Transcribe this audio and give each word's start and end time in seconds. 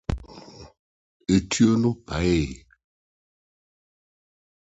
ɛtua 1.35 1.73
no 1.81 1.89
paee 2.07 2.41
yɛ 2.51 2.57